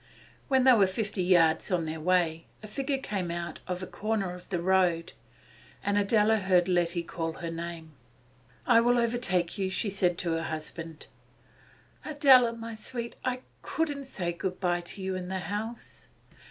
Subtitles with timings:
[0.47, 4.33] When they were fifty yards on their way, a figure came out of a corner
[4.33, 5.13] of the road,
[5.83, 7.91] and Adela heard Letty call her name.
[8.65, 11.05] 'I will overtake you,' she said to her husband.
[12.03, 16.07] 'Adela, my sweet, I couldn't say good bye to you in the house!